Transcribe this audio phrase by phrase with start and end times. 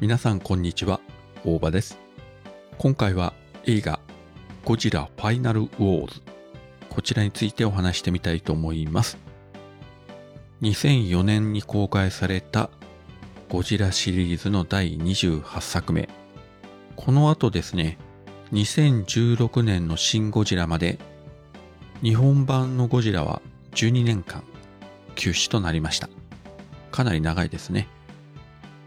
[0.00, 1.00] 皆さんこんにちは、
[1.44, 1.98] 大場です。
[2.78, 3.32] 今回は
[3.64, 4.00] 映画
[4.64, 6.20] ゴジラファイナルウォーズ
[6.90, 9.18] こちらについてお話してみたいと思います。
[10.62, 12.70] 2004年に公開された
[13.48, 16.08] ゴジラシリーズの第28作目。
[16.96, 17.96] この後ですね、
[18.52, 20.98] 2016年のシン・ゴジラまで
[22.02, 23.40] 日本版のゴジラは
[23.76, 24.42] 12年間
[25.14, 26.08] 休止となりました。
[26.90, 27.86] かなり長いですね。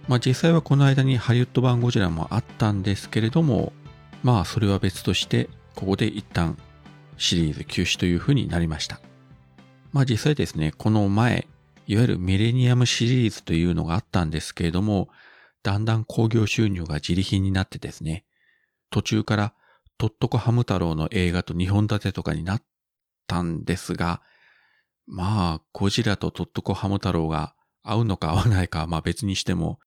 [0.07, 3.73] まあ実際はこの間にハリウッド版ゴジラもあったんですけれども、
[4.23, 6.57] まあそれは別として、ここで一旦
[7.17, 9.01] シリーズ休止というふうになりました。
[9.91, 11.47] まあ実際ですね、この前、
[11.87, 15.09] いわゆるミレニアムシリーズというのがあったんですけれども、
[15.63, 18.25] だんだん興行収入が自利品になってですね、
[18.89, 19.53] 途中から
[19.97, 22.63] トットコハム太郎の映画と2本立てとかになっ
[23.27, 24.21] たんですが、
[25.05, 29.79] まあ、ゴジラとトットコハム太郎が合うのか合わないかはまあ別にしても、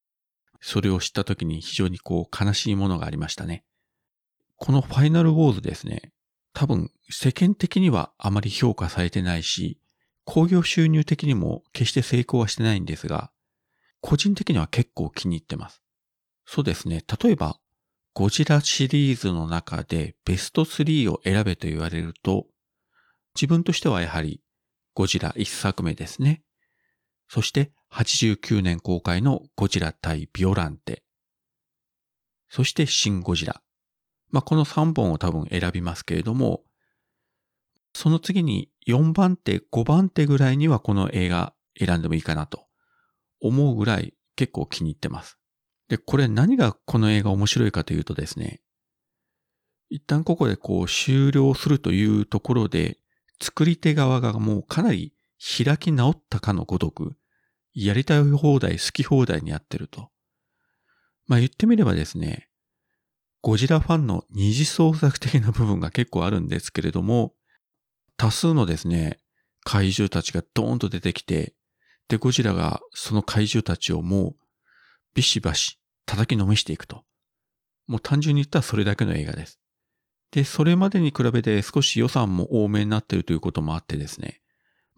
[0.61, 3.65] それを知った時に非常にこう悲しいものがありましたね。
[4.57, 6.13] このファイナルウォーズですね、
[6.53, 9.79] 多分世間的にはあまり評価されてないし、
[10.25, 13.31] 興行収入的にも決して成功はしてないんですが、
[14.01, 15.83] 個人的には結構気に入ってます。
[16.45, 17.59] そうですね、例えば、
[18.13, 22.47] ゴジラシリーズの中でベスト3を選べと言われると、
[23.35, 24.43] 自分としてはやはり
[24.95, 26.43] ゴジラ1作目ですね。
[27.29, 31.03] そして89年公開のゴジラ対ビオランテ。
[32.49, 33.63] そしてシン・ゴジラ。
[34.31, 36.63] まあ、この3本を多分選びますけれども、
[37.93, 42.67] その次に4番手、5番手ぐらいにはこの映画選んでもいいかなと
[43.41, 45.39] 思うぐらい結構気に入ってます。
[45.89, 48.61] で、これ何がこの映画面白いかというとですね、
[49.89, 52.99] 一旦ここでこう終了するというところで、
[53.43, 55.15] 作り手側がもうかなり
[55.65, 57.17] 開き直ったかのごとく、
[57.75, 60.11] やりたい放題、好き放題にやってると。
[61.27, 62.49] まあ言ってみればですね、
[63.43, 67.35] ゴジラファンの二次創作的な部分が結構あるんですけれども、
[68.17, 69.19] 多数のですね、
[69.65, 71.55] 怪獣たちがドーンと出てきて、
[72.09, 74.37] で、ゴジラがその怪獣たちをもう
[75.15, 77.05] ビシバシ叩きのめしていくと。
[77.87, 79.61] もう単純に言ったらそれだけの映画です。
[80.33, 84.40] で、それまでに比べて少し予算も多めになっているということもあってですね、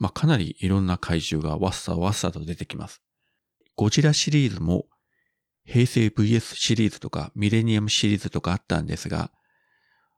[0.02, 3.00] まあ、かなりいろんな怪獣がわっさわっさと出てきます。
[3.76, 4.86] ゴジラシリーズも
[5.64, 9.30] 平成 VS シリーズとかミレニアムシリーズとかあったんですが、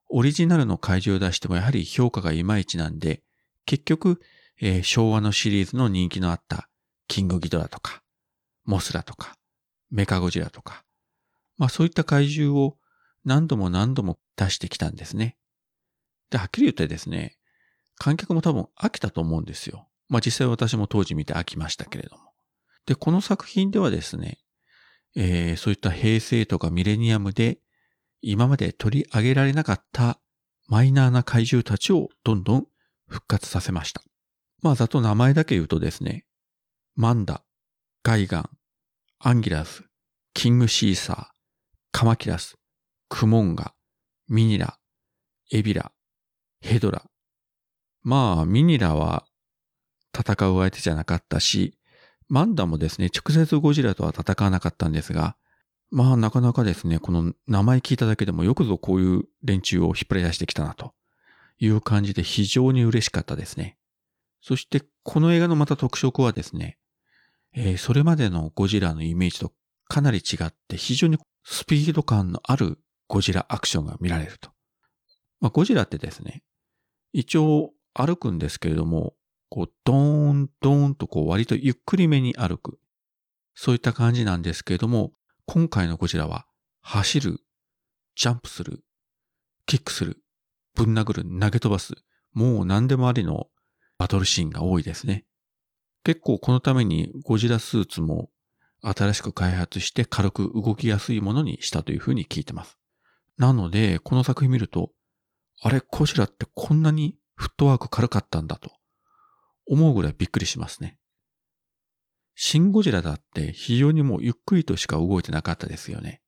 [0.09, 3.23] オリジナルの怪獣を出してもやはり評価がいまいちなんで、
[3.67, 4.23] 結局、
[4.59, 6.71] えー、昭和のシリーズの人気のあった
[7.07, 8.03] キングギドラとか、
[8.65, 9.37] モスラとか、
[9.91, 10.83] メカゴジラとか、
[11.59, 12.79] まあそういった怪獣を
[13.23, 15.37] 何度も何度も出してきたんですね。
[16.31, 17.37] で、はっきり言ってですね、
[17.97, 19.89] 観客も多分飽きたと思うんですよ。
[20.09, 22.23] まあ実際私も当時見て飽きましたけれども。
[22.87, 24.39] で、この作品ではですね、
[25.17, 27.59] えー、そういった平成とかミレニアムで
[28.21, 30.19] 今まで取り上げられなかった
[30.67, 32.67] マイナーな怪獣たちをどんどん
[33.07, 34.03] 復活させました。
[34.63, 36.25] まあざと名前だけ言うとですね、
[36.97, 37.43] マンダ、
[38.03, 38.51] ガイガン、
[39.19, 39.85] アンギラス、
[40.33, 41.27] キングシーサー、
[41.93, 42.57] カマキラス、
[43.09, 43.75] クモンガ、
[44.29, 44.79] ミニラ、
[45.53, 45.93] エビラ、
[46.61, 47.05] ヘドラ、
[48.05, 49.25] まあ、ミニラは
[50.17, 51.77] 戦う相手じゃなかったし、
[52.29, 55.37] マンダもですね、直接ゴジラとは戦わなかったんですが、
[55.91, 60.93] まあなかなかですね、この名前聞いただけでもよくぞこういう連中を引っ張り出してきたなと
[61.59, 63.79] いう感じで非常に嬉しかったですね。
[64.41, 66.79] そしてこの映画のまた特色はですね、
[67.55, 69.53] えー、それまでのゴジラのイメージと
[69.89, 72.79] かなり違って非常にスピード感のある
[73.09, 74.51] ゴジラアクションが見られると。
[75.41, 76.43] まあ、ゴジラってですね、
[77.13, 79.15] 一応歩くんですけれども、
[79.49, 82.79] こう、ドーン、ドーンとこう割とゆっくりめに歩く。
[83.55, 85.13] そういった感じなんですけれども、
[85.47, 86.47] 今回のこちらは、
[86.81, 87.41] 走る、
[88.17, 88.85] ジャンプする、
[89.67, 90.23] キックする、
[90.75, 91.95] ぶん殴る、投げ飛ばす、
[92.33, 93.49] もう何でもありの
[93.97, 95.25] バトルシーンが多いですね。
[96.03, 98.29] 結構このためにゴジラスーツも
[98.83, 102.79] 新しく開発して軽く動きやすいものにしたというふうに聞いてます。
[103.39, 104.91] なので、この作品見ると、
[105.63, 108.71] あれ、ゴジラってこんなにフットワーク軽かったんだと
[109.67, 110.99] 思うぐらいびっくりしますね。
[112.37, 116.21] シンゴジラだって非常にもうゆっくりとしか動いてなかったですよね。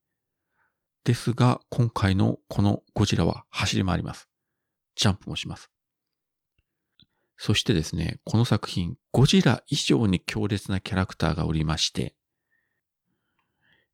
[1.05, 4.29] ですが、今回のこのゴジラは走り回ります。
[4.97, 5.70] ジャンプもします。
[7.37, 12.17] そしてですね、この作品、ゴジラ以上に強烈なキャラクターがおりまして、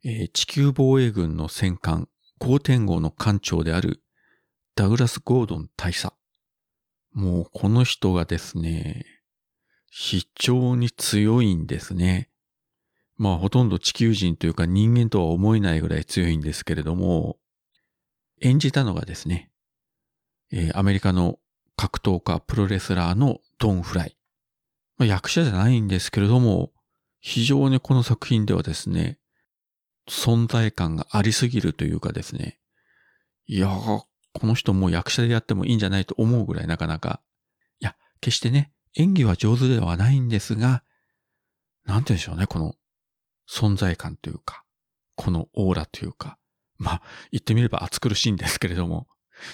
[0.05, 2.09] えー、地球防衛軍の戦艦、
[2.39, 4.03] ゴーテン号の艦長である
[4.75, 6.15] ダグラス・ゴードン大佐。
[7.13, 9.05] もうこの人がですね、
[9.91, 12.31] 非常に強いんですね。
[13.17, 17.39] まあほとんど地球人というか人間とは思えないぐらい強いんですけれども、
[18.41, 19.51] 演じたのがですね、
[20.51, 21.39] えー、アメリカの
[21.77, 24.17] 格闘家プロレスラーのドン・フライ。
[24.99, 26.73] まあ、役者じゃないんですけれども、
[27.21, 29.19] 非常にこの作品ではですね、
[30.09, 32.59] 存在感がありすぎるというかですね、
[33.47, 37.21] いやー、この人も役者でやってもいいんじゃないと思うぐらいなかなか、
[37.81, 40.83] いや、決してね、演技は上手ではないんですが、
[41.85, 42.75] なんて言うんでしょうね、この
[43.49, 44.65] 存在感というか、
[45.17, 46.39] このオーラというか、
[46.79, 49.07] まあ、言ってみれば暑苦しいんですけれども、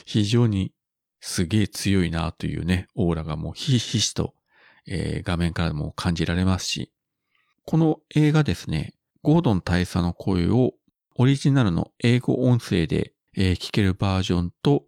[0.05, 0.73] 非常に
[1.21, 4.35] すげえ強いなというね、オーラがもうひしひしと、
[4.87, 6.93] えー、画面からも感じられますし、
[7.65, 10.73] この映画ですね、ゴードン大佐の声を
[11.17, 14.87] オリジナルの英語音声で、えー、聞けるバージョンと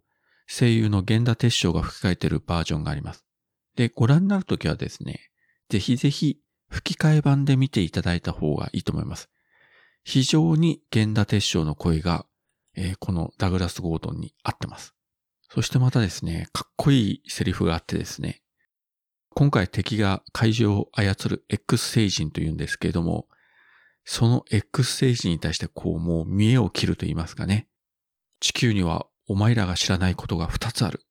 [0.49, 3.25] 声優の源田鉄章が吹き替えてるバージョンがあります。
[3.77, 5.31] で、ご覧になるときはですね、
[5.69, 9.31] ぜひぜひ吹き替え版で見ていただいた方がいいと思います。
[10.03, 12.27] 非常に源田鉄章の声が、
[12.75, 14.97] えー、このダグラス・ゴードンに合ってます。
[15.49, 18.43] そしてまたですね、かっこいいセリフがあってですね、
[19.33, 23.29] 今回敵が怪獣を操る X 星人というんですけれども、
[24.05, 27.69] その X 星人に対してこうもう見栄を切ると言いますかね。
[28.41, 31.05] 地球にはお前らが知らないことが二つある。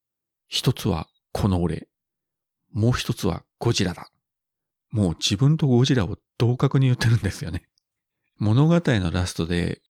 [0.47, 1.87] 一つはこの俺。
[2.71, 4.09] もう一つはゴジラだ。
[4.91, 7.63] もう自分とゴジラを同格に言ってるんですよね。
[8.37, 9.81] 物語のラストで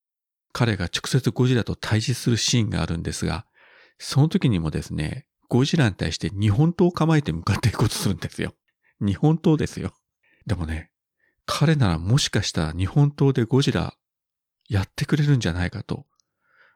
[0.52, 3.46] 彼が直接ゴジラと対峙するシーンがあるんですが、
[3.98, 8.54] その時にもですね、ゴジラに対して日本刀を構えて向かっていことするんですよ。
[9.00, 9.94] 日本刀ですよ。
[10.46, 10.92] でもね、
[11.46, 13.96] 彼ならもしかしたら日本刀でゴジラ
[14.68, 16.06] やってくれるんじゃないかと、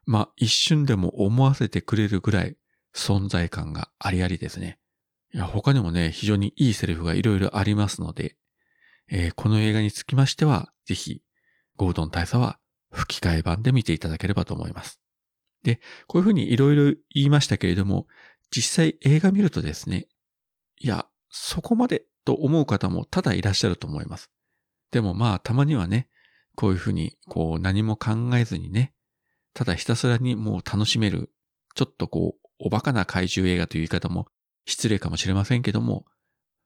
[0.05, 2.57] まあ一瞬でも思わせてくれるぐらい
[2.95, 4.79] 存在感がありありですね。
[5.33, 8.35] いや、他にもね、非常にいいセリフがいろいろありますので、
[9.09, 11.21] えー、この映画につきましては、ぜひ、
[11.75, 12.59] ゴードン大佐は
[12.91, 15.01] 吹き替え版で見ていただければと思います。
[15.63, 18.05] で、こういうふうにいろいろ言いましたけれども、
[18.55, 20.07] 実際映画見るとですね、
[20.79, 24.29] いや、そこまでと思う方も多々いらっしゃると思います。
[24.91, 26.09] でもまあ、たまにはね、
[26.55, 28.93] こういうふうに、こう何も考えずにね、
[29.53, 31.31] ただひたすらにもう楽しめる、
[31.75, 34.27] ちょっとこう、おバカな怪獣映画という言い方も
[34.65, 36.05] 失礼かもしれませんけども、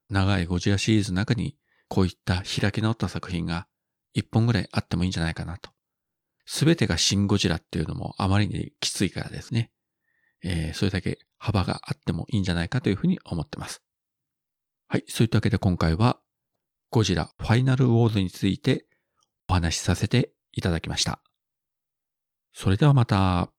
[0.09, 1.57] 長いゴジラシリーズの中に
[1.89, 3.67] こういった開き直った作品が
[4.13, 5.71] 一本ぐらいあってもいいんじゃないかなと。
[6.45, 9.71] すべてがシンゴジラっていうのもあまりにきついからですね。
[10.43, 13.81] えー、それだけ幅があってもいいんじゃないかというふうに思ってます。
[14.87, 15.03] はい。
[15.07, 16.19] そういったわけで今回は
[16.89, 18.85] ゴジラファイナルウォーズについて
[19.49, 21.21] お話しさせていただきました。
[22.59, 23.56] それではまた。